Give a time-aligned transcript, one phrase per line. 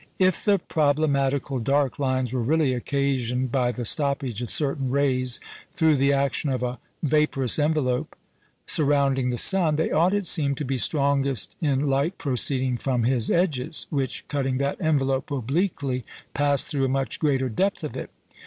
[0.17, 5.39] If the problematical dark lines were really occasioned by the stoppage of certain rays
[5.75, 8.15] through the action of a vaporous envelope
[8.65, 13.29] surrounding the sun, they ought, it seemed, to be strongest in light proceeding from his
[13.29, 18.09] edges, which, cutting that envelope obliquely, passed through a much greater depth of it.